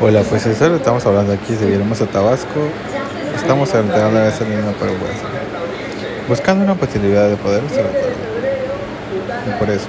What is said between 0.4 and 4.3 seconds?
eso estamos hablando aquí de Villahermosa, Tabasco. Estamos alterando